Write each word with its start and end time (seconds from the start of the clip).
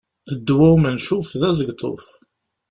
Ddwa 0.37 0.67
umencuf 0.75 1.29
d 1.39 1.41
azegḍuf. 1.49 2.05